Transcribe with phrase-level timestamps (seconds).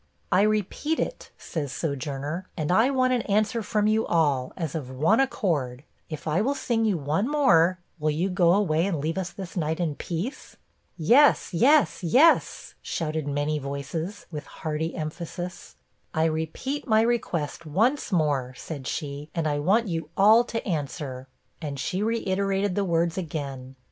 [0.31, 4.89] 'I repeat it,' says Sojourner, 'and I want an answer from you all, as of
[4.89, 5.83] one accord.
[6.09, 9.55] If I will sing you one more, will you go away, and leave us this
[9.55, 10.55] night in peace?'
[10.97, 15.75] 'Yes, yes, yes,' shouted many voices, with hearty emphasis.
[16.15, 21.27] 'I repeat my request once more,' said she, 'and I want you all to answer.'
[21.61, 23.75] And she reiterated the words again.